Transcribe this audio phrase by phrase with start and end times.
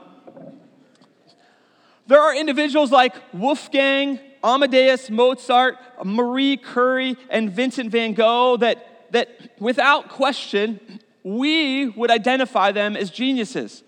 [2.06, 9.28] there are individuals like Wolfgang, Amadeus Mozart, Marie Curie, and Vincent van Gogh that, that
[9.58, 13.82] without question, we would identify them as geniuses.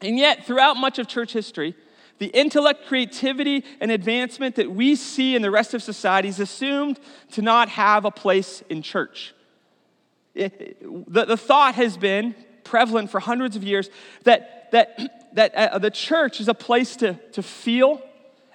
[0.00, 1.74] And yet, throughout much of church history,
[2.18, 7.00] the intellect, creativity, and advancement that we see in the rest of society is assumed
[7.32, 9.34] to not have a place in church.
[10.34, 10.80] It,
[11.12, 13.90] the, the thought has been prevalent for hundreds of years
[14.24, 18.02] that, that, that uh, the church is a place to, to feel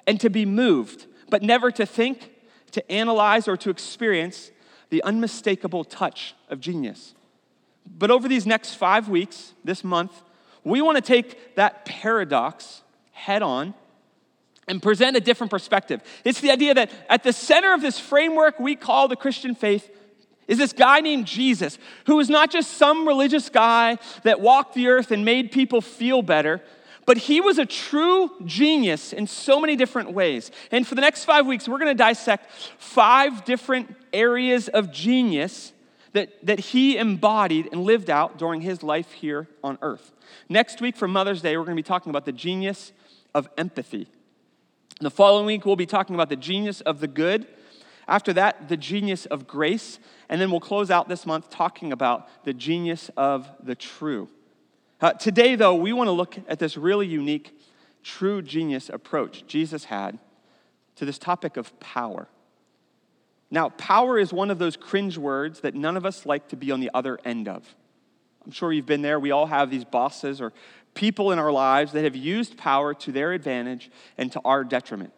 [0.08, 2.32] and to be moved, but never to think,
[2.72, 4.52] to analyze, or to experience
[4.90, 7.14] the unmistakable touch of genius.
[7.86, 10.12] But over these next five weeks, this month,
[10.64, 13.74] we want to take that paradox head on
[14.68, 16.02] and present a different perspective.
[16.24, 19.90] It's the idea that at the center of this framework we call the Christian faith
[20.50, 24.88] is this guy named Jesus, who was not just some religious guy that walked the
[24.88, 26.62] earth and made people feel better,
[27.06, 30.50] but he was a true genius in so many different ways.
[30.72, 35.72] And for the next five weeks, we're going to dissect five different areas of genius
[36.14, 40.12] that, that he embodied and lived out during his life here on earth.
[40.50, 42.92] Next week, for Mother's Day, we're going to be talking about the genius
[43.36, 44.08] of empathy.
[45.00, 47.46] The following week, we'll be talking about the genius of the good.
[48.10, 50.00] After that, the genius of grace.
[50.28, 54.28] And then we'll close out this month talking about the genius of the true.
[55.00, 57.58] Uh, today, though, we want to look at this really unique,
[58.04, 60.20] true genius approach Jesus had
[60.96, 62.28] to this topic of power.
[63.52, 66.72] Now, power is one of those cringe words that none of us like to be
[66.72, 67.76] on the other end of.
[68.44, 69.20] I'm sure you've been there.
[69.20, 70.52] We all have these bosses or
[70.96, 75.14] people in our lives that have used power to their advantage and to our detriment.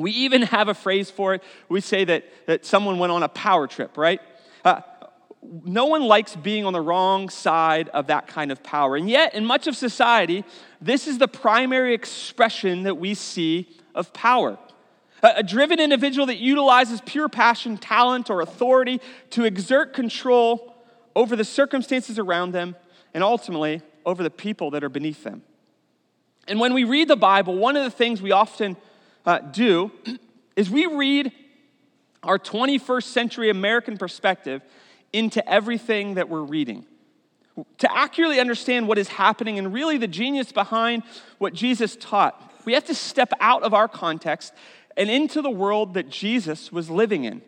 [0.00, 1.42] We even have a phrase for it.
[1.68, 4.20] We say that, that someone went on a power trip, right?
[4.64, 4.80] Uh,
[5.42, 8.96] no one likes being on the wrong side of that kind of power.
[8.96, 10.44] And yet, in much of society,
[10.80, 14.58] this is the primary expression that we see of power.
[15.22, 19.00] A, a driven individual that utilizes pure passion, talent, or authority
[19.30, 20.74] to exert control
[21.16, 22.76] over the circumstances around them
[23.14, 25.42] and ultimately over the people that are beneath them.
[26.48, 28.76] And when we read the Bible, one of the things we often
[29.26, 29.90] uh, do
[30.56, 31.32] is we read
[32.22, 34.62] our 21st century American perspective
[35.12, 36.86] into everything that we're reading.
[37.78, 41.02] To accurately understand what is happening and really the genius behind
[41.38, 44.52] what Jesus taught, we have to step out of our context
[44.96, 47.42] and into the world that Jesus was living in.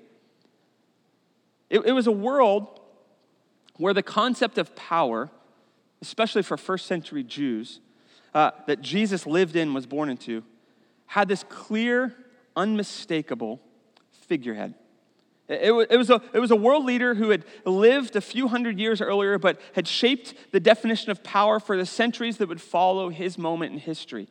[1.70, 2.80] It, it was a world
[3.76, 5.30] where the concept of power,
[6.00, 7.80] especially for first century Jews,
[8.34, 10.42] uh, that Jesus lived in, was born into,
[11.12, 12.14] had this clear,
[12.56, 13.60] unmistakable
[14.12, 14.72] figurehead.
[15.46, 19.38] It, was a, was a world leader who had lived a few hundred years earlier,
[19.38, 23.74] but had shaped the definition of power for the centuries that would follow his moment
[23.74, 24.26] in history.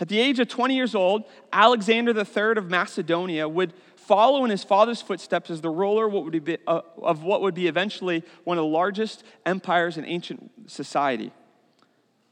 [0.00, 1.22] At the age of 20 years old,
[1.52, 6.12] Alexander III of Macedonia would follow in his father's footsteps as the ruler
[6.66, 11.30] uh, of what would be eventually one of the largest empires in ancient society.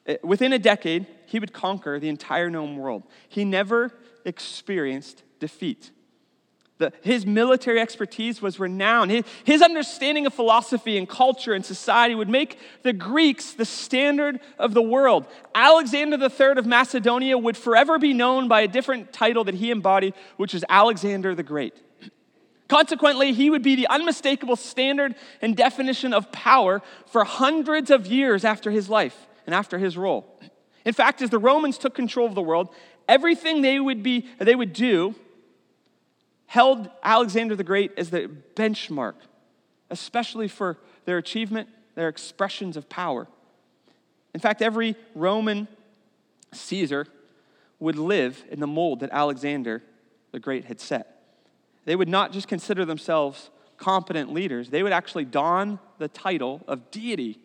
[0.06, 3.04] Eh, within a decade, he would conquer the entire known world.
[3.28, 3.92] He never
[4.24, 5.90] experienced defeat.
[6.78, 9.12] The, his military expertise was renowned.
[9.12, 14.40] His, his understanding of philosophy and culture and society would make the Greeks the standard
[14.58, 15.26] of the world.
[15.54, 20.14] Alexander III of Macedonia would forever be known by a different title that he embodied,
[20.38, 21.74] which is Alexander the Great.
[22.68, 28.44] Consequently, he would be the unmistakable standard and definition of power for hundreds of years
[28.44, 30.40] after his life and after his rule.
[30.84, 32.68] In fact, as the Romans took control of the world,
[33.08, 35.14] everything they would, be, they would do
[36.46, 39.14] held Alexander the Great as the benchmark,
[39.90, 43.26] especially for their achievement, their expressions of power.
[44.34, 45.68] In fact, every Roman
[46.52, 47.06] Caesar
[47.78, 49.82] would live in the mold that Alexander
[50.30, 51.22] the Great had set.
[51.84, 56.90] They would not just consider themselves competent leaders, they would actually don the title of
[56.90, 57.40] deity.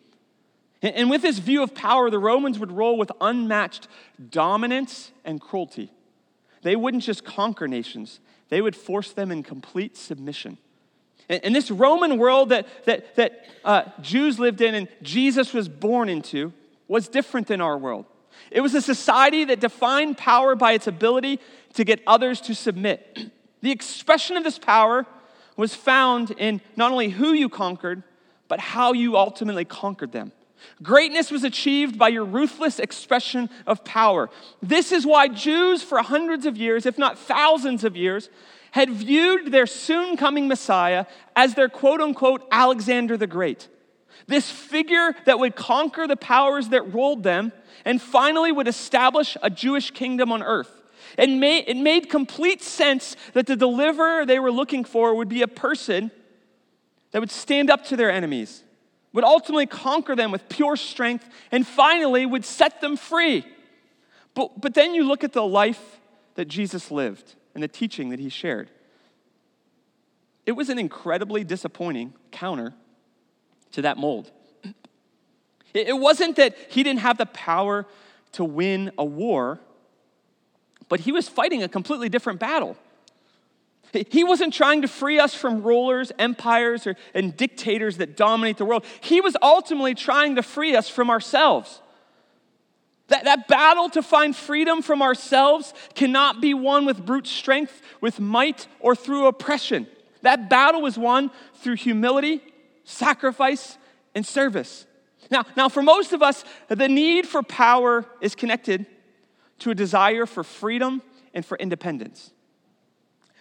[0.82, 3.88] And with this view of power, the Romans would rule with unmatched
[4.30, 5.90] dominance and cruelty.
[6.62, 10.58] They wouldn't just conquer nations, they would force them in complete submission.
[11.28, 16.08] And this Roman world that, that, that uh, Jews lived in and Jesus was born
[16.08, 16.54] into
[16.86, 18.06] was different than our world.
[18.50, 21.38] It was a society that defined power by its ability
[21.74, 23.30] to get others to submit.
[23.60, 25.04] The expression of this power
[25.56, 28.04] was found in not only who you conquered,
[28.46, 30.30] but how you ultimately conquered them.
[30.82, 34.30] Greatness was achieved by your ruthless expression of power.
[34.62, 38.30] This is why Jews, for hundreds of years, if not thousands of years,
[38.72, 43.68] had viewed their soon coming Messiah as their quote unquote Alexander the Great.
[44.26, 47.52] This figure that would conquer the powers that ruled them
[47.84, 50.70] and finally would establish a Jewish kingdom on earth.
[51.16, 55.48] Made, it made complete sense that the deliverer they were looking for would be a
[55.48, 56.10] person
[57.12, 58.62] that would stand up to their enemies,
[59.12, 63.46] would ultimately conquer them with pure strength, and finally would set them free.
[64.34, 66.00] But, but then you look at the life
[66.34, 68.70] that Jesus lived and the teaching that he shared.
[70.46, 72.74] It was an incredibly disappointing counter
[73.72, 74.30] to that mold.
[75.74, 77.86] It wasn't that he didn't have the power
[78.32, 79.60] to win a war,
[80.88, 82.76] but he was fighting a completely different battle.
[83.92, 88.64] He wasn't trying to free us from rulers, empires, or, and dictators that dominate the
[88.64, 88.84] world.
[89.00, 91.80] He was ultimately trying to free us from ourselves.
[93.08, 98.20] That, that battle to find freedom from ourselves cannot be won with brute strength, with
[98.20, 99.86] might, or through oppression.
[100.22, 102.42] That battle was won through humility,
[102.84, 103.78] sacrifice,
[104.14, 104.86] and service.
[105.30, 108.86] Now, now, for most of us, the need for power is connected
[109.60, 111.02] to a desire for freedom
[111.34, 112.32] and for independence.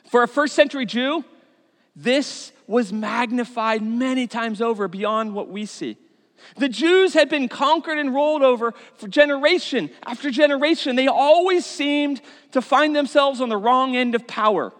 [0.07, 1.23] For a first century Jew,
[1.95, 5.97] this was magnified many times over beyond what we see.
[6.57, 10.95] The Jews had been conquered and rolled over for generation after generation.
[10.95, 12.21] They always seemed
[12.51, 14.71] to find themselves on the wrong end of power.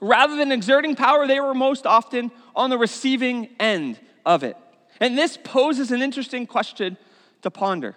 [0.00, 4.56] Rather than exerting power, they were most often on the receiving end of it.
[5.00, 6.96] And this poses an interesting question
[7.42, 7.94] to ponder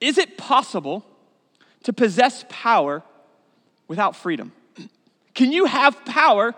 [0.00, 1.04] Is it possible
[1.82, 3.02] to possess power
[3.86, 4.52] without freedom?
[5.34, 6.54] Can you have power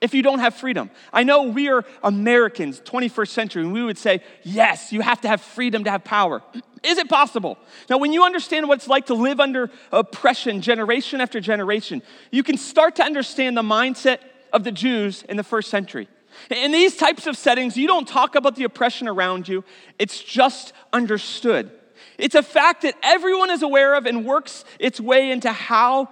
[0.00, 0.90] if you don't have freedom?
[1.12, 5.28] I know we are Americans, 21st century, and we would say, yes, you have to
[5.28, 6.42] have freedom to have power.
[6.82, 7.58] Is it possible?
[7.88, 12.02] Now, when you understand what it's like to live under oppression generation after generation,
[12.32, 14.18] you can start to understand the mindset
[14.52, 16.08] of the Jews in the first century.
[16.50, 19.64] In these types of settings, you don't talk about the oppression around you,
[19.98, 21.70] it's just understood.
[22.18, 26.08] It's a fact that everyone is aware of and works its way into how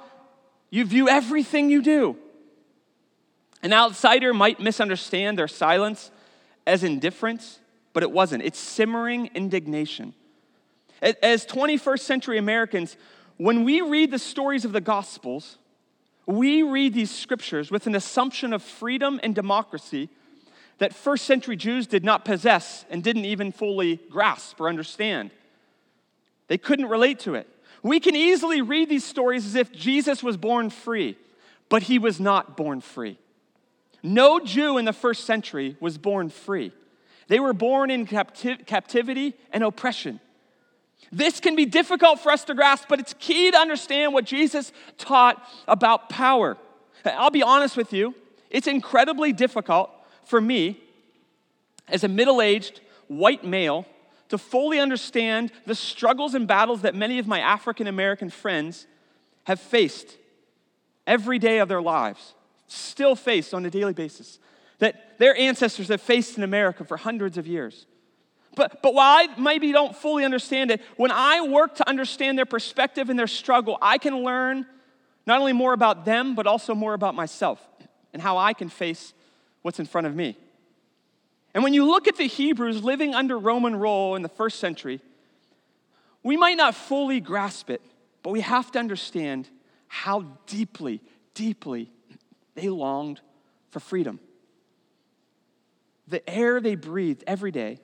[0.71, 2.17] you view everything you do.
[3.63, 6.11] An outsider might misunderstand their silence
[6.67, 7.61] as indifference,
[7.93, 8.43] but it wasn't.
[8.43, 10.15] It's simmering indignation.
[11.03, 12.97] As 21st century Americans,
[13.37, 15.59] when we read the stories of the Gospels,
[16.27, 20.09] we read these scriptures with an assumption of freedom and democracy
[20.79, 25.31] that first century Jews did not possess and didn't even fully grasp or understand.
[26.49, 27.49] They couldn't relate to it.
[27.83, 31.17] We can easily read these stories as if Jesus was born free,
[31.69, 33.19] but he was not born free.
[34.03, 36.73] No Jew in the first century was born free.
[37.29, 40.21] They were born in capti- captivity and oppression.
[41.13, 44.73] This can be difficult for us to grasp, but it's key to understand what Jesus
[44.99, 46.57] taught about power.
[47.05, 48.15] I'll be honest with you,
[48.51, 49.91] it's incredibly difficult
[50.25, 50.81] for me
[51.89, 53.87] as a middle aged white male
[54.31, 58.87] to fully understand the struggles and battles that many of my African American friends
[59.45, 60.17] have faced
[61.07, 62.35] every day of their lives
[62.67, 64.39] still face on a daily basis,
[64.79, 67.87] that their ancestors have faced in America for hundreds of years.
[68.55, 72.47] But, but while I maybe don't fully understand it, when I work to understand their
[72.47, 74.67] perspective and their struggle, I can learn
[75.27, 77.61] not only more about them, but also more about myself
[78.13, 79.13] and how I can face
[79.63, 80.37] what's in front of me.
[81.55, 85.01] And when you look at the Hebrews living under Roman rule in the first century,
[86.23, 87.83] we might not fully grasp it,
[88.23, 89.49] but we have to understand
[89.89, 91.01] how deeply,
[91.35, 91.91] deeply
[92.55, 93.21] they longed
[93.71, 94.21] for freedom.
[96.07, 97.79] The air they breathed every day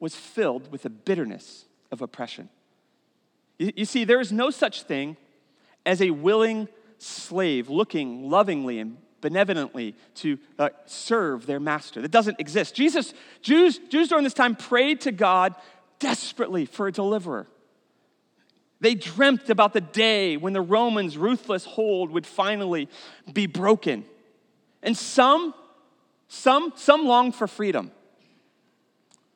[0.00, 2.48] was filled with the bitterness of oppression.
[3.58, 5.16] You, you see, there is no such thing
[5.86, 12.02] as a willing slave looking lovingly and benevolently to uh, serve their master.
[12.02, 12.74] That doesn't exist.
[12.74, 15.54] Jesus, Jews, Jews during this time prayed to God
[15.98, 17.46] desperately for a deliverer.
[18.80, 22.86] They dreamt about the day when the Romans' ruthless hold would finally
[23.32, 24.04] be broken.
[24.82, 25.54] And some,
[26.28, 27.92] some, some longed for freedom.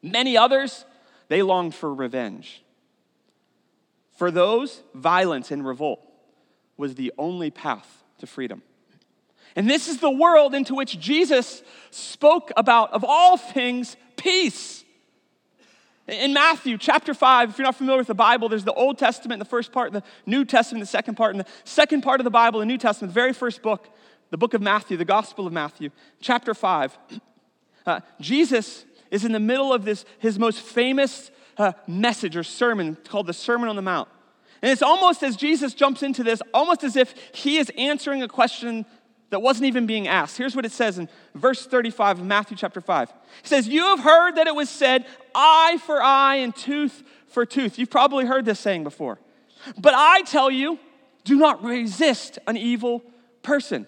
[0.02, 0.84] Many others,
[1.28, 2.62] they longed for revenge.
[4.18, 6.06] For those, violence and revolt
[6.76, 8.62] was the only path to freedom.
[9.58, 14.84] And this is the world into which Jesus spoke about, of all things, peace.
[16.06, 19.40] In Matthew chapter 5, if you're not familiar with the Bible, there's the Old Testament,
[19.40, 21.34] the first part, the New Testament, the second part.
[21.34, 23.88] And the second part of the Bible, the New Testament, the very first book,
[24.30, 26.96] the book of Matthew, the Gospel of Matthew, chapter 5,
[27.84, 32.96] uh, Jesus is in the middle of this, his most famous uh, message or sermon
[33.08, 34.08] called the Sermon on the Mount.
[34.62, 38.28] And it's almost as Jesus jumps into this, almost as if he is answering a
[38.28, 38.86] question
[39.30, 40.38] that wasn't even being asked.
[40.38, 43.10] Here's what it says in verse 35 of Matthew chapter 5.
[43.10, 43.14] It
[43.46, 47.78] says, You have heard that it was said, eye for eye and tooth for tooth.
[47.78, 49.18] You've probably heard this saying before.
[49.76, 50.78] But I tell you,
[51.24, 53.02] do not resist an evil
[53.42, 53.86] person.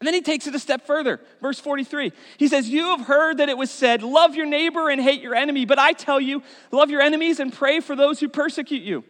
[0.00, 1.20] And then he takes it a step further.
[1.40, 2.12] Verse 43.
[2.36, 5.34] He says, You have heard that it was said, Love your neighbor and hate your
[5.34, 5.64] enemy.
[5.64, 9.04] But I tell you, love your enemies and pray for those who persecute you,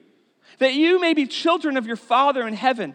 [0.59, 2.95] that you may be children of your Father in heaven.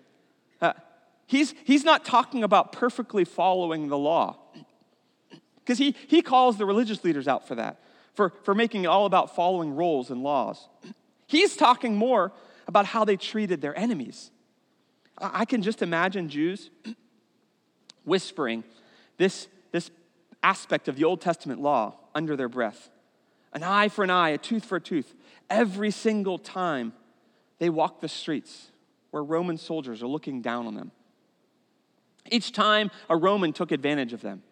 [1.31, 4.37] he's, he's not talking about perfectly following the law.
[5.59, 7.79] Because he, he calls the religious leaders out for that,
[8.13, 10.67] for, for making it all about following rules and laws.
[11.27, 12.33] He's talking more
[12.67, 14.29] about how they treated their enemies.
[15.17, 16.69] I, I can just imagine Jews
[18.03, 18.65] whispering
[19.17, 19.89] this, this
[20.43, 22.89] aspect of the Old Testament law under their breath
[23.53, 25.13] an eye for an eye, a tooth for a tooth,
[25.49, 26.93] every single time
[27.59, 28.71] they walk the streets
[29.09, 30.91] where Roman soldiers are looking down on them.
[32.29, 34.43] Each time a Roman took advantage of them,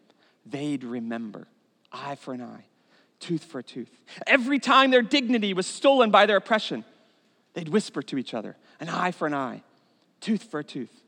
[0.45, 1.47] they'd remember
[1.91, 2.65] eye for an eye,
[3.19, 3.91] tooth for a tooth.
[4.25, 6.83] Every time their dignity was stolen by their oppression,
[7.53, 9.61] they'd whisper to each other an eye for an eye,
[10.21, 11.03] tooth for a tooth.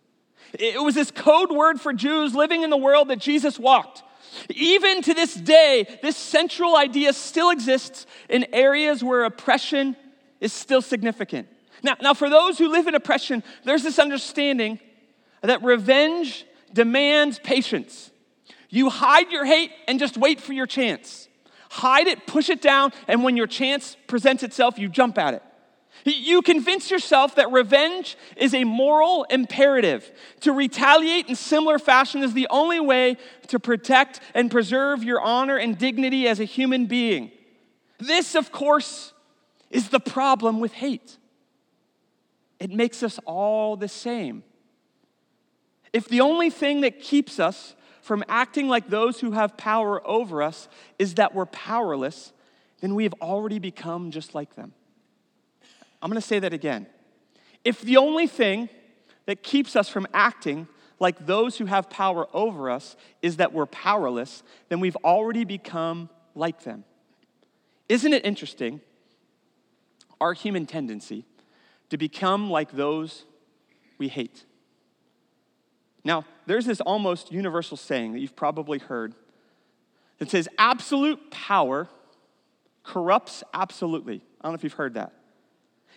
[0.53, 4.03] It was this code word for Jews living in the world that Jesus walked.
[4.50, 9.96] Even to this day, this central idea still exists in areas where oppression
[10.39, 11.48] is still significant.
[11.84, 14.80] Now, now, for those who live in oppression, there's this understanding
[15.41, 18.11] that revenge demands patience.
[18.69, 21.27] You hide your hate and just wait for your chance.
[21.69, 25.43] Hide it, push it down, and when your chance presents itself, you jump at it.
[26.03, 30.09] You convince yourself that revenge is a moral imperative.
[30.41, 35.57] To retaliate in similar fashion is the only way to protect and preserve your honor
[35.57, 37.31] and dignity as a human being.
[37.99, 39.13] This, of course,
[39.69, 41.17] is the problem with hate.
[42.59, 44.43] It makes us all the same.
[45.93, 50.41] If the only thing that keeps us from acting like those who have power over
[50.41, 50.67] us
[50.98, 52.31] is that we're powerless,
[52.81, 54.74] then we have already become just like them.
[56.01, 56.88] I'm going to say that again.
[57.63, 58.69] If the only thing
[59.27, 60.67] that keeps us from acting
[61.00, 66.10] like those who have power over us is that we're powerless, then we've already become
[66.36, 66.83] like them.
[67.89, 68.81] Isn't it interesting?
[70.19, 71.25] Our human tendency
[71.89, 73.25] to become like those
[73.98, 74.45] we hate.
[76.03, 79.13] Now, there's this almost universal saying that you've probably heard
[80.17, 81.88] that says, absolute power
[82.84, 84.22] corrupts absolutely.
[84.39, 85.13] I don't know if you've heard that.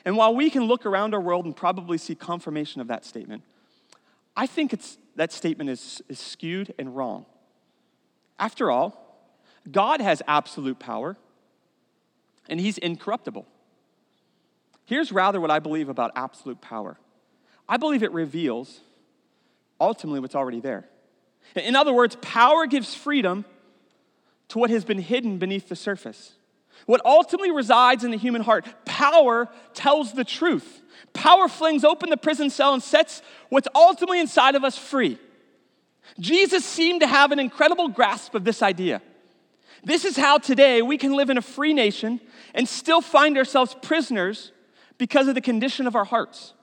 [0.04, 3.42] And while we can look around our world and probably see confirmation of that statement,
[4.36, 7.24] I think it's, that statement is, is skewed and wrong.
[8.38, 9.00] After all,
[9.70, 11.16] God has absolute power,
[12.48, 13.46] and He's incorruptible.
[14.84, 16.98] Here's rather what I believe about absolute power
[17.66, 18.80] I believe it reveals
[19.80, 20.84] ultimately what's already there.
[21.56, 23.44] In other words, power gives freedom
[24.48, 26.34] to what has been hidden beneath the surface.
[26.86, 30.82] What ultimately resides in the human heart, power tells the truth.
[31.12, 35.18] Power flings open the prison cell and sets what's ultimately inside of us free.
[36.18, 39.00] Jesus seemed to have an incredible grasp of this idea.
[39.84, 42.20] This is how today we can live in a free nation
[42.54, 44.52] and still find ourselves prisoners
[44.98, 46.54] because of the condition of our hearts.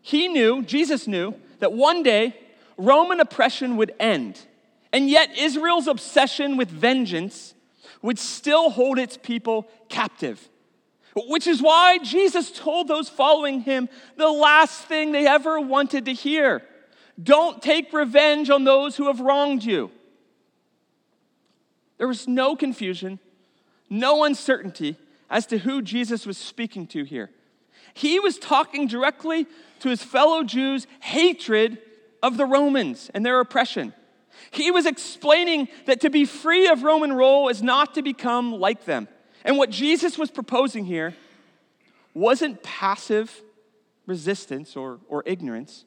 [0.00, 2.34] He knew, Jesus knew, that one day
[2.76, 4.40] Roman oppression would end.
[4.92, 7.54] And yet, Israel's obsession with vengeance
[8.02, 10.48] would still hold its people captive.
[11.14, 16.12] Which is why Jesus told those following him the last thing they ever wanted to
[16.12, 16.62] hear
[17.22, 19.92] don't take revenge on those who have wronged you.
[21.98, 23.20] There was no confusion,
[23.88, 24.96] no uncertainty
[25.30, 27.30] as to who Jesus was speaking to here.
[27.94, 29.46] He was talking directly
[29.82, 31.78] to his fellow Jews' hatred
[32.22, 33.92] of the Romans and their oppression.
[34.52, 38.84] He was explaining that to be free of Roman rule is not to become like
[38.84, 39.08] them.
[39.44, 41.14] And what Jesus was proposing here
[42.14, 43.42] wasn't passive
[44.06, 45.84] resistance or, or ignorance.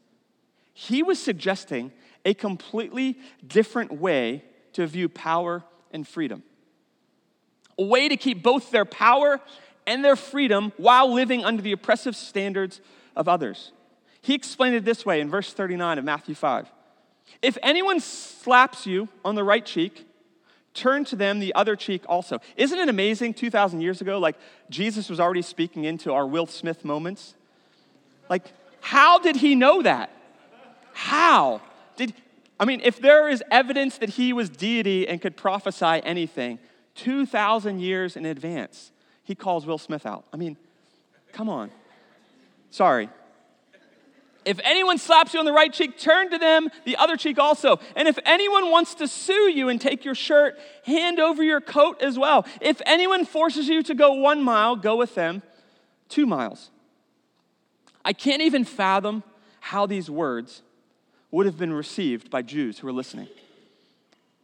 [0.74, 1.92] He was suggesting
[2.26, 6.44] a completely different way to view power and freedom.
[7.78, 9.40] A way to keep both their power
[9.88, 12.82] and their freedom while living under the oppressive standards
[13.16, 13.72] of others.
[14.26, 16.72] He explained it this way in verse 39 of Matthew 5.
[17.44, 20.08] If anyone slaps you on the right cheek,
[20.74, 22.40] turn to them the other cheek also.
[22.58, 24.36] Isn't it amazing 2,000 years ago, like
[24.68, 27.36] Jesus was already speaking into our Will Smith moments?
[28.28, 28.52] Like,
[28.82, 30.10] how did he know that?
[30.94, 31.62] How?
[31.96, 32.16] Did,
[32.60, 36.58] I mean, if there is evidence that he was deity and could prophesy anything
[36.96, 38.92] 2,000 years in advance,
[39.24, 40.26] he calls Will Smith out.
[40.34, 40.58] I mean,
[41.32, 41.70] come on.
[42.72, 43.08] Sorry,
[44.46, 47.80] if anyone slaps you on the right cheek, turn to them the other cheek also.
[47.96, 52.02] And if anyone wants to sue you and take your shirt, hand over your coat
[52.02, 52.46] as well.
[52.62, 55.42] If anyone forces you to go one mile, go with them
[56.10, 56.70] two miles.
[58.04, 59.24] I can't even fathom
[59.60, 60.62] how these words
[61.32, 63.28] would have been received by Jews who were listening.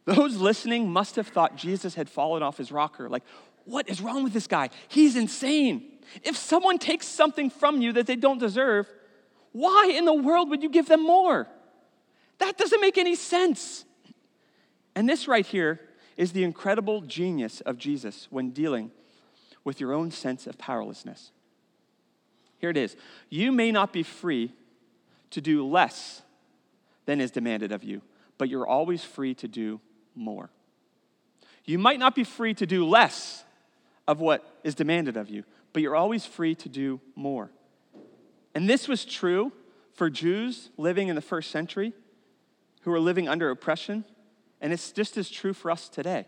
[0.05, 3.07] Those listening must have thought Jesus had fallen off his rocker.
[3.07, 3.23] Like,
[3.65, 4.71] what is wrong with this guy?
[4.87, 5.83] He's insane.
[6.23, 8.87] If someone takes something from you that they don't deserve,
[9.51, 11.47] why in the world would you give them more?
[12.39, 13.85] That doesn't make any sense.
[14.95, 15.79] And this right here
[16.17, 18.91] is the incredible genius of Jesus when dealing
[19.63, 21.31] with your own sense of powerlessness.
[22.57, 22.95] Here it is
[23.29, 24.53] You may not be free
[25.31, 26.21] to do less
[27.05, 28.01] than is demanded of you,
[28.37, 29.79] but you're always free to do
[30.15, 30.49] more.
[31.65, 33.43] You might not be free to do less
[34.07, 37.49] of what is demanded of you, but you're always free to do more.
[38.53, 39.51] And this was true
[39.93, 41.93] for Jews living in the first century
[42.81, 44.03] who were living under oppression,
[44.59, 46.25] and it's just as true for us today.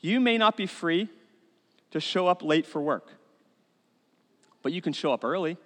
[0.00, 1.08] You may not be free
[1.90, 3.12] to show up late for work,
[4.62, 5.58] but you can show up early.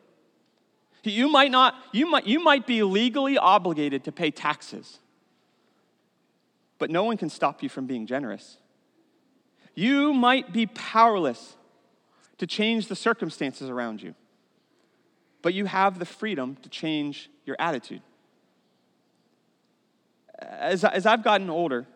[1.05, 4.99] You might not, you might, you might be legally obligated to pay taxes,
[6.79, 8.59] but no one can stop you from being generous.
[9.75, 11.57] You might be powerless
[12.39, 14.15] to change the circumstances around you
[15.47, 18.03] but you have the freedom to change your attitude.
[20.41, 21.87] As, as I've gotten older,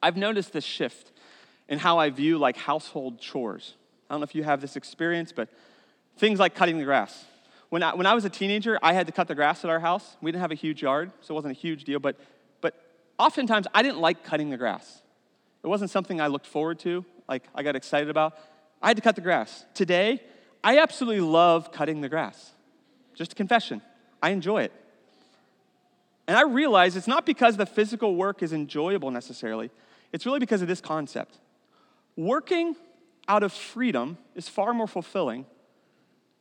[0.00, 1.10] I've noticed this shift
[1.68, 3.74] in how I view like household chores.
[4.08, 5.48] I don't know if you have this experience, but
[6.16, 7.24] things like cutting the grass.
[7.70, 9.80] When I, when I was a teenager, I had to cut the grass at our
[9.80, 10.16] house.
[10.20, 12.20] We didn't have a huge yard, so it wasn't a huge deal, but,
[12.60, 12.80] but
[13.18, 15.02] oftentimes I didn't like cutting the grass.
[15.64, 18.38] It wasn't something I looked forward to, like I got excited about.
[18.80, 19.64] I had to cut the grass.
[19.74, 20.22] Today,
[20.64, 22.52] I absolutely love cutting the grass.
[23.14, 23.82] Just a confession.
[24.22, 24.72] I enjoy it.
[26.26, 29.70] And I realize it's not because the physical work is enjoyable necessarily,
[30.10, 31.38] it's really because of this concept.
[32.16, 32.76] Working
[33.28, 35.44] out of freedom is far more fulfilling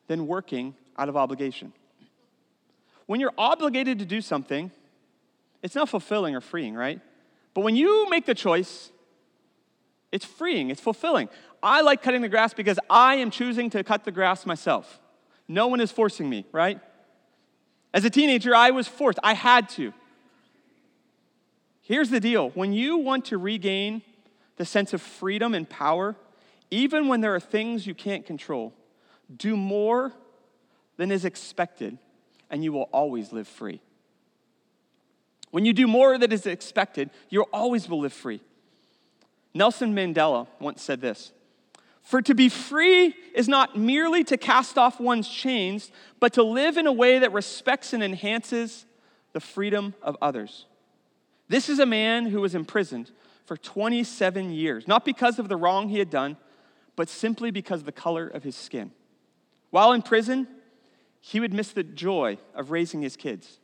[0.07, 1.73] than working out of obligation.
[3.05, 4.71] When you're obligated to do something,
[5.61, 7.01] it's not fulfilling or freeing, right?
[7.53, 8.91] But when you make the choice,
[10.11, 11.29] it's freeing, it's fulfilling.
[11.63, 14.99] I like cutting the grass because I am choosing to cut the grass myself.
[15.47, 16.79] No one is forcing me, right?
[17.93, 19.93] As a teenager, I was forced, I had to.
[21.81, 24.01] Here's the deal when you want to regain
[24.57, 26.15] the sense of freedom and power,
[26.69, 28.73] even when there are things you can't control,
[29.35, 30.11] do more
[30.97, 31.97] than is expected,
[32.49, 33.81] and you will always live free.
[35.51, 38.41] When you do more than is expected, you always will live free.
[39.53, 41.31] Nelson Mandela once said this
[42.03, 45.89] For to be free is not merely to cast off one's chains,
[46.19, 48.85] but to live in a way that respects and enhances
[49.31, 50.65] the freedom of others.
[51.47, 53.11] This is a man who was imprisoned
[53.45, 56.37] for 27 years, not because of the wrong he had done,
[56.95, 58.91] but simply because of the color of his skin.
[59.71, 60.47] While in prison,
[61.19, 63.59] he would miss the joy of raising his kids,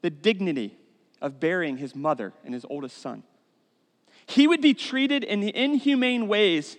[0.00, 0.76] the dignity
[1.20, 3.22] of burying his mother and his oldest son.
[4.26, 6.76] He would be treated in inhumane ways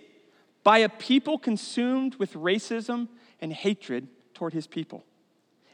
[0.62, 3.08] by a people consumed with racism
[3.40, 5.04] and hatred toward his people.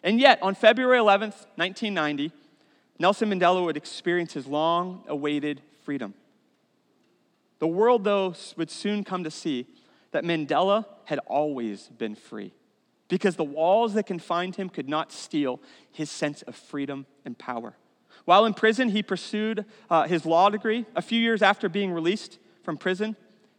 [0.03, 2.33] And yet, on February 11th, 1990,
[2.99, 6.15] Nelson Mandela would experience his long awaited freedom.
[7.59, 9.67] The world, though, would soon come to see
[10.13, 12.53] that Mandela had always been free
[13.09, 15.61] because the walls that confined him could not steal
[15.93, 17.77] his sense of freedom and power.
[18.25, 20.85] While in prison, he pursued uh, his law degree.
[20.97, 23.17] A few years after being released from prison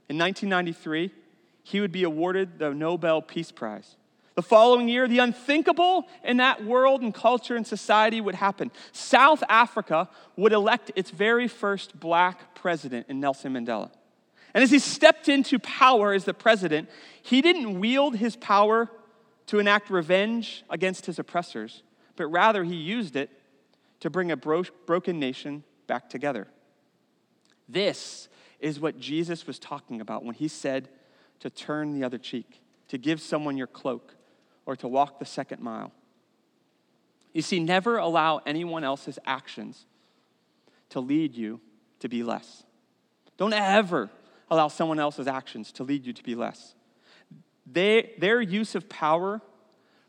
[0.09, 1.11] in 1993,
[1.63, 3.95] he would be awarded the Nobel Peace Prize.
[4.35, 8.71] The following year, the unthinkable in that world and culture and society would happen.
[8.91, 13.89] South Africa would elect its very first black president in Nelson Mandela.
[14.53, 16.89] And as he stepped into power as the president,
[17.21, 18.89] he didn't wield his power
[19.47, 21.83] to enact revenge against his oppressors,
[22.15, 23.29] but rather he used it
[24.01, 26.47] to bring a bro- broken nation back together.
[27.67, 30.89] This is what Jesus was talking about when he said
[31.39, 34.15] to turn the other cheek, to give someone your cloak,
[34.65, 35.91] or to walk the second mile.
[37.33, 39.85] You see, never allow anyone else's actions
[40.89, 41.59] to lead you
[41.99, 42.63] to be less.
[43.37, 44.09] Don't ever
[44.49, 46.73] allow someone else's actions to lead you to be less.
[47.65, 49.41] They, their use of power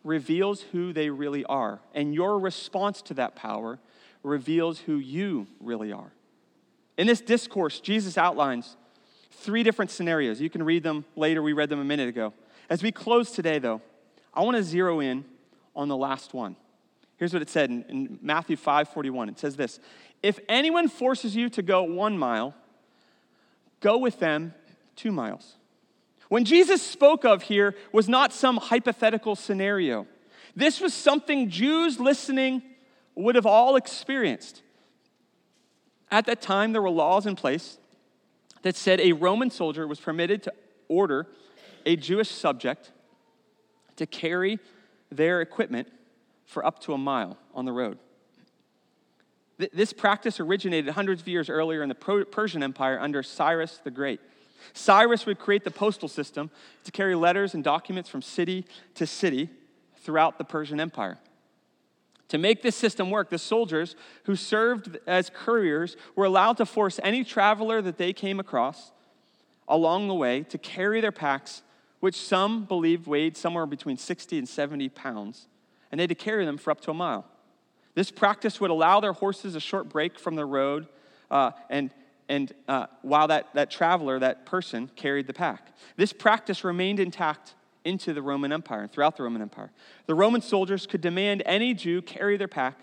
[0.04, 3.78] reveals who they really are, and your response to that power
[4.22, 6.12] reveals who you really are.
[6.98, 8.76] In this discourse, Jesus outlines
[9.30, 10.40] three different scenarios.
[10.40, 12.34] You can read them later, we read them a minute ago.
[12.68, 13.80] As we close today, though,
[14.34, 15.24] I want to zero in
[15.74, 16.56] on the last one.
[17.16, 19.28] Here's what it said in, in Matthew 5 41.
[19.30, 19.78] It says this
[20.22, 22.54] If anyone forces you to go one mile,
[23.80, 24.54] go with them
[24.96, 25.54] two miles.
[26.28, 30.06] When Jesus spoke of here was not some hypothetical scenario.
[30.54, 32.62] This was something Jews listening
[33.14, 34.62] would have all experienced.
[36.10, 37.78] At that time, there were laws in place
[38.62, 40.52] that said a Roman soldier was permitted to
[40.88, 41.26] order
[41.84, 42.92] a Jewish subject
[43.96, 44.58] to carry
[45.10, 45.88] their equipment
[46.46, 47.98] for up to a mile on the road.
[49.72, 54.20] This practice originated hundreds of years earlier in the Persian Empire under Cyrus the Great.
[54.72, 56.50] Cyrus would create the postal system
[56.84, 59.50] to carry letters and documents from city to city
[59.96, 61.18] throughout the Persian Empire.
[62.28, 67.00] To make this system work, the soldiers who served as couriers were allowed to force
[67.02, 68.92] any traveler that they came across
[69.66, 71.62] along the way to carry their packs,
[72.00, 75.48] which some believed weighed somewhere between 60 and 70 pounds,
[75.90, 77.26] and they had to carry them for up to a mile.
[77.94, 80.86] This practice would allow their horses a short break from the road
[81.30, 81.90] uh, and
[82.28, 85.72] and uh, while that, that traveler, that person, carried the pack.
[85.96, 87.54] This practice remained intact
[87.88, 89.70] into the Roman Empire and throughout the Roman Empire.
[90.06, 92.78] The Roman soldiers could demand any Jew carry their pack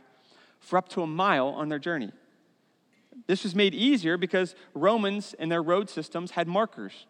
[0.60, 2.12] for up to a mile on their journey.
[3.28, 7.06] This was made easier because Romans and their road systems had markers.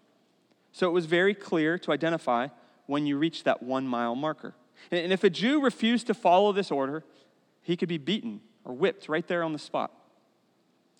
[0.71, 2.49] So it was very clear to identify
[2.85, 4.53] when you reached that one mile marker.
[4.91, 7.03] And if a Jew refused to follow this order,
[7.61, 9.91] he could be beaten or whipped right there on the spot.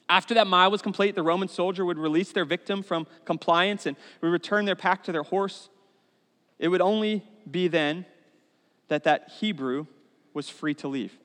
[0.08, 3.98] After that mile was complete, the Roman soldier would release their victim from compliance and
[4.22, 5.70] would return their pack to their horse.
[6.60, 8.06] It would only be then
[8.88, 9.88] that that Hebrew
[10.34, 11.18] was free to leave.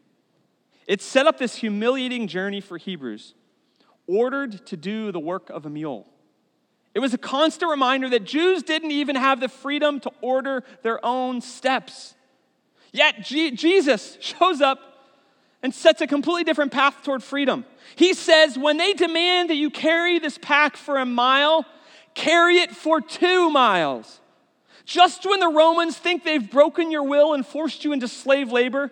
[0.87, 3.35] It set up this humiliating journey for Hebrews,
[4.07, 6.07] ordered to do the work of a mule.
[6.95, 11.05] It was a constant reminder that Jews didn't even have the freedom to order their
[11.05, 12.15] own steps.
[12.93, 14.81] Yet G- Jesus shows up
[15.63, 17.65] and sets a completely different path toward freedom.
[17.95, 21.67] He says, when they demand that you carry this pack for a mile,
[22.15, 24.21] carry it for two miles.
[24.91, 28.91] Just when the Romans think they've broken your will and forced you into slave labor,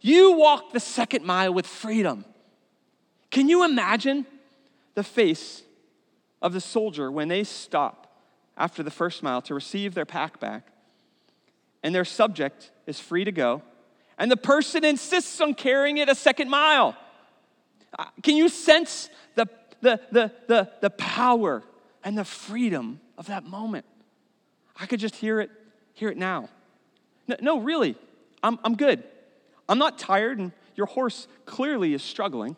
[0.00, 2.24] you walk the second mile with freedom.
[3.32, 4.26] Can you imagine
[4.94, 5.62] the face
[6.40, 8.16] of the soldier when they stop
[8.56, 10.68] after the first mile to receive their pack back
[11.82, 13.62] and their subject is free to go?
[14.20, 16.94] and the person insists on carrying it a second mile.
[17.98, 19.48] Uh, can you sense the,
[19.80, 21.62] the, the, the, the power
[22.04, 23.86] and the freedom of that moment?
[24.78, 25.50] I could just hear it,
[25.94, 26.48] hear it now.
[27.28, 27.96] No, no really,
[28.42, 29.02] I'm, I'm good.
[29.68, 32.56] I'm not tired, and your horse clearly is struggling.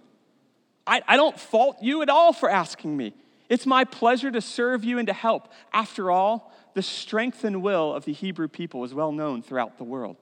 [0.86, 3.14] I, I don't fault you at all for asking me.
[3.48, 5.52] It's my pleasure to serve you and to help.
[5.72, 9.84] After all, the strength and will of the Hebrew people is well known throughout the
[9.84, 10.16] world.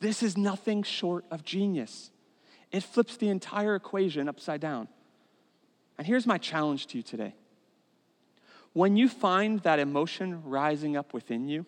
[0.00, 2.10] This is nothing short of genius.
[2.72, 4.88] It flips the entire equation upside down.
[5.98, 7.34] And here's my challenge to you today.
[8.72, 11.66] When you find that emotion rising up within you,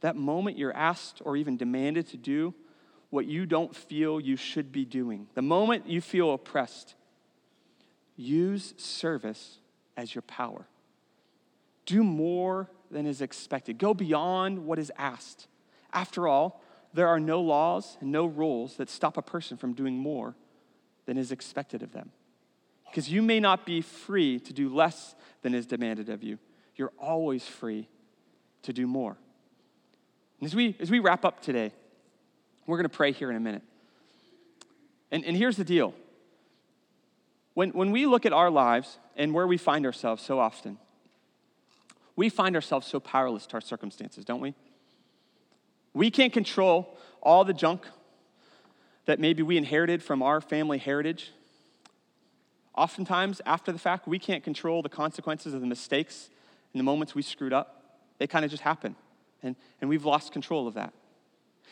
[0.00, 2.54] that moment you're asked or even demanded to do
[3.10, 6.94] what you don't feel you should be doing, the moment you feel oppressed,
[8.16, 9.58] use service
[9.96, 10.66] as your power.
[11.86, 15.48] Do more than is expected, go beyond what is asked.
[15.92, 19.96] After all, there are no laws and no rules that stop a person from doing
[19.96, 20.34] more
[21.06, 22.10] than is expected of them.
[22.94, 26.38] Because you may not be free to do less than is demanded of you.
[26.76, 27.88] You're always free
[28.62, 29.16] to do more.
[30.38, 31.72] And as we, as we wrap up today,
[32.68, 33.62] we're going to pray here in a minute.
[35.10, 35.92] And, and here's the deal
[37.54, 40.78] when, when we look at our lives and where we find ourselves so often,
[42.14, 44.54] we find ourselves so powerless to our circumstances, don't we?
[45.94, 47.88] We can't control all the junk
[49.06, 51.32] that maybe we inherited from our family heritage.
[52.76, 56.30] Oftentimes, after the fact, we can't control the consequences of the mistakes
[56.72, 58.00] and the moments we screwed up.
[58.18, 58.96] They kind of just happen,
[59.42, 60.92] and, and we've lost control of that.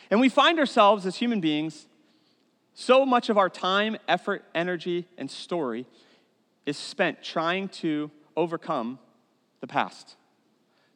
[0.09, 1.87] And we find ourselves as human beings,
[2.73, 5.85] so much of our time, effort, energy, and story
[6.65, 8.99] is spent trying to overcome
[9.61, 10.15] the past,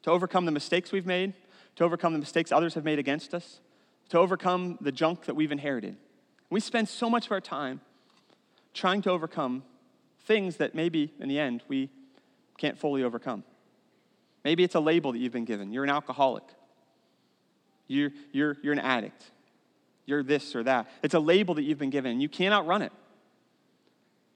[0.03, 1.33] to overcome the mistakes we've made,
[1.75, 3.59] to overcome the mistakes others have made against us,
[4.09, 5.95] to overcome the junk that we've inherited.
[6.49, 7.81] We spend so much of our time
[8.73, 9.63] trying to overcome
[10.27, 11.89] things that maybe in the end we
[12.57, 13.43] can't fully overcome.
[14.43, 15.71] Maybe it's a label that you've been given.
[15.71, 16.43] You're an alcoholic.
[17.87, 19.31] You're, you're, you're an addict.
[20.05, 20.89] You're this or that.
[21.01, 22.91] It's a label that you've been given, and you cannot run it.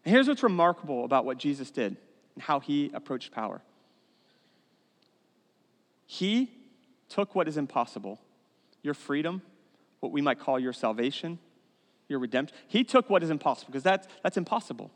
[0.03, 1.95] And here's what's remarkable about what Jesus did
[2.35, 3.61] and how he approached power.
[6.05, 6.51] He
[7.07, 8.19] took what is impossible,
[8.81, 9.41] your freedom,
[9.99, 11.39] what we might call your salvation,
[12.09, 12.57] your redemption.
[12.67, 14.91] He took what is impossible, because that's, that's impossible.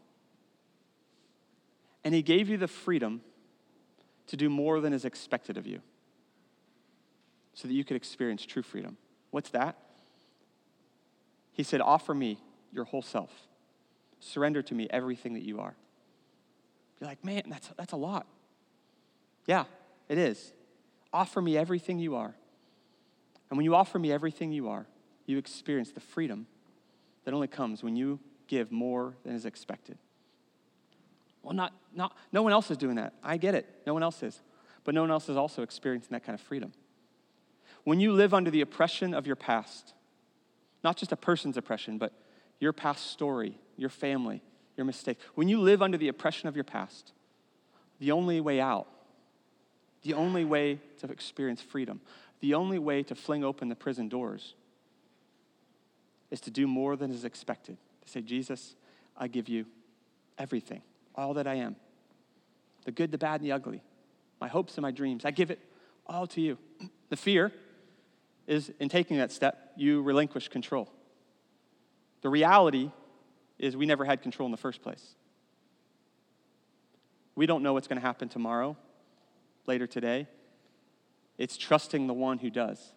[2.06, 3.22] And he gave you the freedom
[4.28, 5.82] to do more than is expected of you
[7.54, 8.98] so that you could experience true freedom.
[9.32, 9.76] What's that?
[11.52, 12.38] He said, Offer me
[12.72, 13.32] your whole self.
[14.20, 15.76] Surrender to me everything that you are.
[17.00, 18.26] You're like, man, that's, that's a lot.
[19.46, 19.66] Yeah,
[20.08, 20.54] it is.
[21.12, 22.34] Offer me everything you are.
[23.50, 24.86] And when you offer me everything you are,
[25.26, 26.48] you experience the freedom
[27.24, 29.98] that only comes when you give more than is expected.
[31.46, 33.14] Well, not, not, no one else is doing that.
[33.24, 33.70] I get it.
[33.86, 34.42] No one else is.
[34.84, 36.74] But no one else is also experiencing that kind of freedom.
[37.84, 39.94] When you live under the oppression of your past,
[40.84, 42.14] not just a person's oppression, but
[42.60, 44.42] your past story, your family,
[44.76, 47.14] your mistake, when you live under the oppression of your past,
[48.00, 48.88] the only way out,
[50.02, 52.02] the only way to experience freedom,
[52.40, 54.56] the only way to fling open the prison doors
[56.32, 57.78] is to do more than is expected.
[58.02, 58.76] To say, Jesus,
[59.16, 59.68] I give you
[60.40, 60.82] everything
[61.16, 61.76] all that I am
[62.86, 63.82] the good, the bad, and the ugly,
[64.40, 65.26] my hopes and my dreams.
[65.26, 65.60] I give it
[66.06, 66.58] all to you.
[67.10, 67.52] The fear
[68.46, 70.92] is in taking that step, you relinquish control.
[72.22, 72.92] The reality
[73.58, 75.16] is we never had control in the first place.
[77.36, 78.78] We don't know what's going to happen tomorrow,
[79.66, 80.28] later today.
[81.38, 82.94] It's trusting the one who does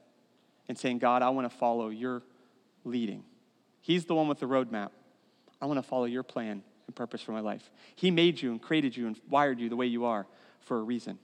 [0.69, 2.23] and saying, God, I want to follow your
[2.85, 3.25] leading.
[3.81, 4.91] He's the one with the roadmap.
[5.61, 7.71] I want to follow your plan and purpose for my life.
[7.95, 10.27] He made you and created you and wired you the way you are
[10.61, 11.19] for a reason.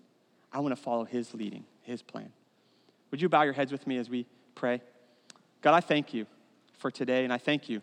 [0.53, 2.31] I want to follow His leading, His plan.
[3.11, 4.81] Would you bow your heads with me as we pray?
[5.63, 6.27] God, I thank you
[6.79, 7.83] for today, and I thank you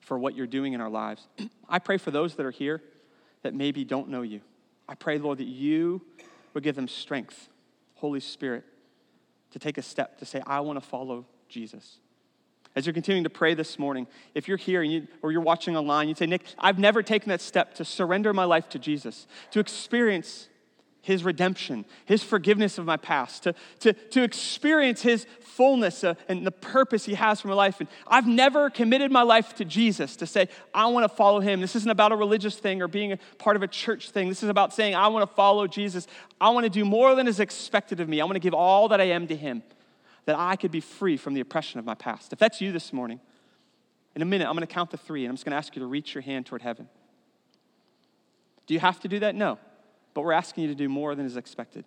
[0.00, 1.26] for what you're doing in our lives.
[1.68, 2.82] I pray for those that are here
[3.42, 4.42] that maybe don't know you.
[4.88, 6.02] I pray, Lord, that you
[6.54, 7.48] would give them strength,
[7.96, 8.64] Holy Spirit,
[9.50, 11.98] to take a step to say, I want to follow Jesus
[12.76, 16.08] as you're continuing to pray this morning, if you're here you, or you're watching online,
[16.08, 19.60] you'd say, Nick, I've never taken that step to surrender my life to Jesus, to
[19.60, 20.48] experience
[21.00, 26.46] his redemption, his forgiveness of my past, to, to, to experience his fullness uh, and
[26.46, 27.80] the purpose he has for my life.
[27.80, 31.60] And I've never committed my life to Jesus to say, I want to follow him.
[31.60, 34.28] This isn't about a religious thing or being a part of a church thing.
[34.28, 36.08] This is about saying, I want to follow Jesus.
[36.40, 38.20] I want to do more than is expected of me.
[38.20, 39.62] I want to give all that I am to him
[40.26, 42.32] that I could be free from the oppression of my past.
[42.32, 43.20] If that's you this morning,
[44.14, 45.74] in a minute, I'm going to count the three and I'm just going to ask
[45.74, 46.88] you to reach your hand toward heaven.
[48.66, 49.34] Do you have to do that?
[49.34, 49.58] No.
[50.14, 51.84] But we're asking you to do more than is expected.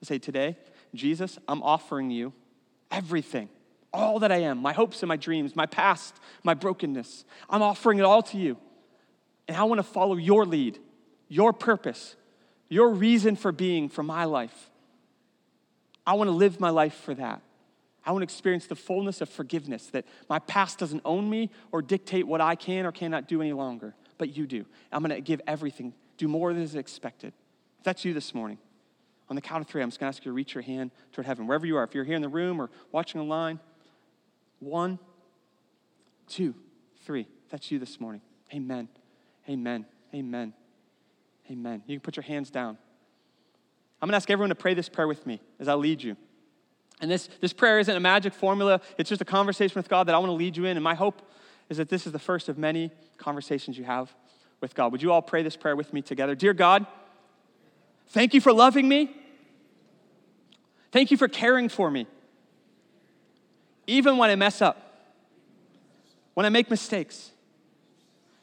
[0.00, 0.56] To say, today,
[0.94, 2.32] Jesus, I'm offering you
[2.90, 3.48] everything,
[3.92, 7.24] all that I am, my hopes and my dreams, my past, my brokenness.
[7.50, 8.56] I'm offering it all to you.
[9.48, 10.78] And I want to follow your lead,
[11.28, 12.16] your purpose,
[12.68, 14.70] your reason for being for my life.
[16.06, 17.42] I want to live my life for that.
[18.04, 21.82] I want to experience the fullness of forgiveness that my past doesn't own me or
[21.82, 24.64] dictate what I can or cannot do any longer, but you do.
[24.90, 27.32] I'm going to give everything, do more than is expected.
[27.78, 28.58] If that's you this morning,
[29.28, 30.90] on the count of three, I'm just going to ask you to reach your hand
[31.12, 31.84] toward heaven, wherever you are.
[31.84, 33.60] If you're here in the room or watching online,
[34.58, 34.98] one,
[36.28, 36.54] two,
[37.04, 37.26] three.
[37.50, 38.20] That's you this morning.
[38.52, 38.88] Amen.
[39.48, 39.86] Amen.
[40.14, 40.52] Amen.
[41.50, 41.82] Amen.
[41.86, 42.78] You can put your hands down.
[44.00, 46.16] I'm going to ask everyone to pray this prayer with me as I lead you.
[47.02, 50.14] And this, this prayer isn't a magic formula, it's just a conversation with God that
[50.14, 50.76] I want to lead you in.
[50.76, 51.20] And my hope
[51.68, 54.14] is that this is the first of many conversations you have
[54.60, 54.92] with God.
[54.92, 56.36] Would you all pray this prayer with me together?
[56.36, 56.86] Dear God,
[58.10, 59.14] thank you for loving me.
[60.92, 62.06] Thank you for caring for me.
[63.88, 65.10] Even when I mess up,
[66.34, 67.32] when I make mistakes,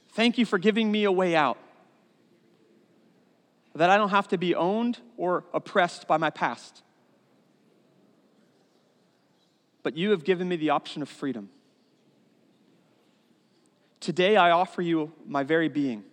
[0.09, 1.57] thank you for giving me a way out.
[3.73, 6.83] That I don't have to be owned or oppressed by my past.
[9.83, 11.49] But you have given me the option of freedom.
[13.99, 16.03] Today I offer you my very being.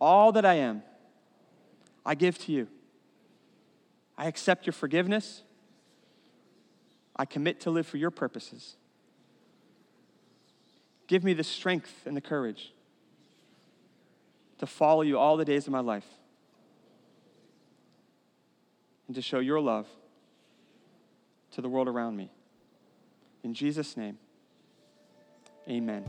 [0.00, 0.82] All that I am,
[2.04, 2.68] I give to you.
[4.18, 5.42] I accept your forgiveness.
[7.14, 8.76] I commit to live for your purposes.
[11.06, 12.72] Give me the strength and the courage
[14.58, 16.06] to follow you all the days of my life
[19.06, 19.86] and to show your love
[21.52, 22.30] to the world around me.
[23.44, 24.18] In Jesus' name,
[25.68, 26.04] amen.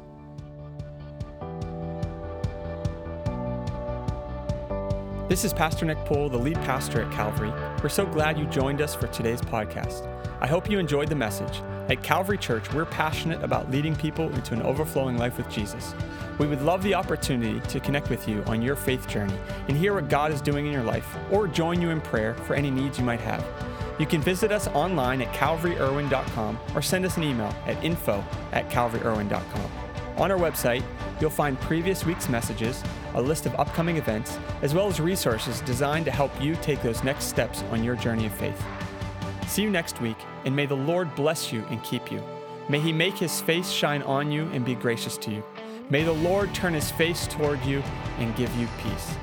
[5.29, 7.51] This is Pastor Nick Poole, the lead pastor at Calvary.
[7.81, 10.07] We're so glad you joined us for today's podcast.
[10.41, 11.61] I hope you enjoyed the message.
[11.89, 15.95] At Calvary Church, we're passionate about leading people into an overflowing life with Jesus.
[16.37, 19.33] We would love the opportunity to connect with you on your faith journey
[19.67, 22.53] and hear what God is doing in your life or join you in prayer for
[22.53, 23.43] any needs you might have.
[23.99, 28.69] You can visit us online at calvaryirwin.com or send us an email at info at
[28.69, 29.71] calvaryirwin.com.
[30.17, 30.83] On our website,
[31.19, 32.83] you'll find previous week's messages,
[33.15, 37.03] a list of upcoming events, as well as resources designed to help you take those
[37.03, 38.63] next steps on your journey of faith.
[39.47, 42.23] See you next week, and may the Lord bless you and keep you.
[42.69, 45.43] May he make his face shine on you and be gracious to you.
[45.89, 47.83] May the Lord turn his face toward you
[48.19, 49.15] and give you peace.